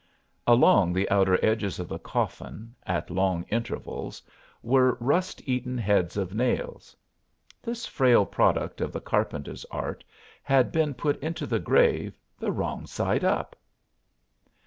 Along 0.47 0.93
the 0.93 1.07
outer 1.11 1.37
edges 1.45 1.77
of 1.77 1.87
the 1.87 1.99
coffin, 1.99 2.73
at 2.87 3.11
long 3.11 3.43
intervals, 3.49 4.23
were 4.63 4.97
rust 4.99 5.43
eaten 5.47 5.77
heads 5.77 6.17
of 6.17 6.33
nails. 6.33 6.95
This 7.61 7.85
frail 7.85 8.25
product 8.25 8.81
of 8.81 8.91
the 8.91 8.99
carpenter's 8.99 9.63
art 9.69 10.03
had 10.41 10.71
been 10.71 10.95
put 10.95 11.21
into 11.21 11.45
the 11.45 11.59
grave 11.59 12.17
the 12.39 12.51
wrong 12.51 12.87
side 12.87 13.23
up! 13.23 13.55